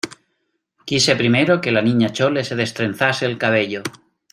quise 0.87 1.15
primero 1.15 1.61
que 1.61 1.71
la 1.71 1.83
Niña 1.83 2.11
Chole 2.11 2.43
se 2.43 2.55
destrenzase 2.55 3.27
el 3.27 3.37
cabello 3.37 3.83